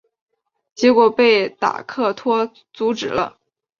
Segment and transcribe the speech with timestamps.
[0.73, 3.37] 结果被达克托阻止了。